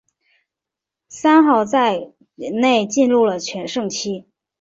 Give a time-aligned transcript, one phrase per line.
[1.09, 4.25] 三好在畿内进入了全盛期。